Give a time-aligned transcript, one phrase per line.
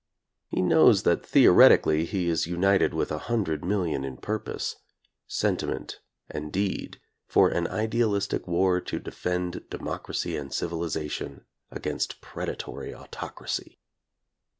[0.47, 4.77] He knows that theoretically he is united with a hundred million in purpose,
[5.27, 13.77] sentiment and deed for an idealistic war to defend democracy and civilization against predatory autocracy.